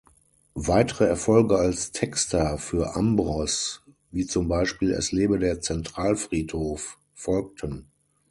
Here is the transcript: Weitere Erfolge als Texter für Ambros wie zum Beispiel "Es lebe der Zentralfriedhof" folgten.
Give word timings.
Weitere 0.55 1.05
Erfolge 1.05 1.59
als 1.59 1.91
Texter 1.91 2.57
für 2.57 2.95
Ambros 2.95 3.83
wie 4.09 4.25
zum 4.25 4.47
Beispiel 4.47 4.93
"Es 4.93 5.11
lebe 5.11 5.37
der 5.37 5.61
Zentralfriedhof" 5.61 6.97
folgten. 7.13 7.91